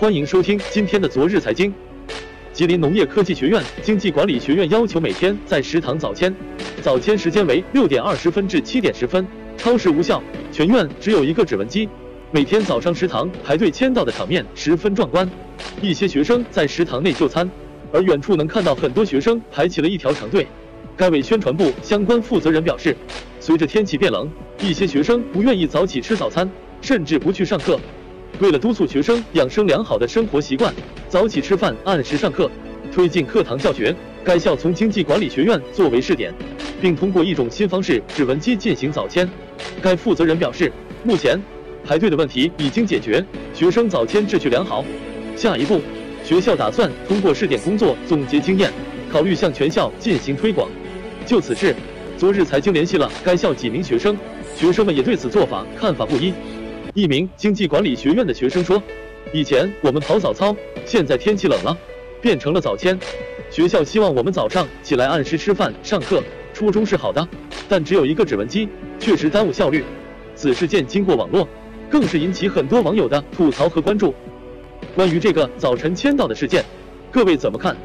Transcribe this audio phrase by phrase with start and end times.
[0.00, 1.70] 欢迎收听今天的昨日财经。
[2.54, 6.34] 吉林农业科技学院经济管理学院要求每天在食堂早签，
[6.80, 9.26] 早签时间为六点二十分至七点十分，
[9.58, 10.22] 超时无效。
[10.50, 11.86] 全院只有一个指纹机，
[12.30, 15.30] 每天早上食堂排队签到的场面十分壮观。
[15.82, 17.46] 一些学生在食堂内就餐，
[17.92, 20.46] 而远处能看到很多学生排起了一条长队。
[20.96, 22.96] 该委宣传部相关负责人表示，
[23.38, 24.26] 随着天气变冷，
[24.62, 27.78] 一些学生不愿意早起吃早餐，甚至不去上课。
[28.38, 30.72] 为了督促学生养生良好的生活习惯，
[31.08, 32.50] 早起吃饭、按时上课，
[32.90, 33.94] 推进课堂教学，
[34.24, 36.32] 该校从经济管理学院作为试点，
[36.80, 39.28] 并通过一种新方式——指纹机进行早签。
[39.82, 40.72] 该负责人表示，
[41.04, 41.38] 目前
[41.84, 44.84] 排队的问题已经解决，学生早签秩序良好。
[45.36, 45.80] 下一步，
[46.24, 48.72] 学校打算通过试点工作总结经验，
[49.12, 50.68] 考虑向全校进行推广。
[51.26, 51.74] 就此事，
[52.16, 54.16] 昨日财经联系了该校几名学生，
[54.56, 56.32] 学生们也对此做法看法不一。
[56.94, 58.82] 一名经济管理学院的学生说
[59.32, 60.54] ：“以前我们跑早操，
[60.84, 61.76] 现在天气冷了，
[62.20, 62.98] 变成了早签。
[63.48, 67.26] 学校希望我们早上起来按时吃饭、上课，初衷是好的，
[67.68, 68.68] 但只有一个指纹机，
[68.98, 69.84] 确实耽误效率。”
[70.34, 71.46] 此事件经过网络，
[71.88, 74.12] 更是引起很多网友的吐槽和关注。
[74.94, 76.64] 关于这个早晨签到的事件，
[77.10, 77.76] 各位怎么看？